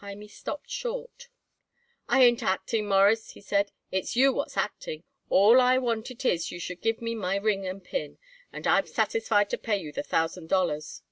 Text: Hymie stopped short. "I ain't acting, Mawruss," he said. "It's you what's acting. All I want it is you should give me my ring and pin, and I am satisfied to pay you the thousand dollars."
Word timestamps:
Hymie 0.00 0.26
stopped 0.26 0.68
short. 0.70 1.28
"I 2.08 2.20
ain't 2.24 2.42
acting, 2.42 2.88
Mawruss," 2.88 3.34
he 3.34 3.40
said. 3.40 3.70
"It's 3.92 4.16
you 4.16 4.32
what's 4.32 4.56
acting. 4.56 5.04
All 5.30 5.60
I 5.60 5.78
want 5.78 6.10
it 6.10 6.24
is 6.24 6.50
you 6.50 6.58
should 6.58 6.80
give 6.80 7.00
me 7.00 7.14
my 7.14 7.36
ring 7.36 7.64
and 7.64 7.80
pin, 7.84 8.18
and 8.52 8.66
I 8.66 8.78
am 8.78 8.86
satisfied 8.88 9.50
to 9.50 9.56
pay 9.56 9.76
you 9.76 9.92
the 9.92 10.02
thousand 10.02 10.48
dollars." 10.48 11.02